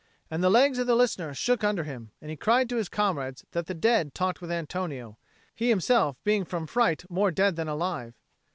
[0.31, 3.45] And the legs of the listener shook under him, and he cried to his comrades
[3.51, 5.19] that the dead talked with Antonio,
[5.53, 8.15] he himself being from fright more dead than alive.